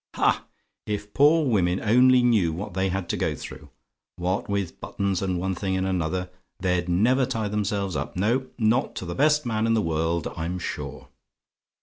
Ha! 0.15 0.45
if 0.87 1.13
poor 1.13 1.45
women 1.45 1.79
only 1.79 2.23
knew 2.23 2.51
what 2.51 2.73
they 2.73 2.89
had 2.89 3.07
to 3.09 3.17
go 3.17 3.35
through. 3.35 3.69
What 4.15 4.49
with 4.49 4.81
buttons, 4.81 5.21
and 5.21 5.37
one 5.37 5.53
thing 5.53 5.77
and 5.77 5.85
another! 5.85 6.31
They'd 6.59 6.89
never 6.89 7.27
tie 7.27 7.49
themselves 7.49 7.95
up, 7.95 8.15
no, 8.17 8.47
not 8.57 8.95
to 8.95 9.05
the 9.05 9.13
best 9.13 9.45
man 9.45 9.67
in 9.67 9.75
the 9.75 9.79
world, 9.79 10.27
I'm 10.35 10.57
sure. 10.57 11.09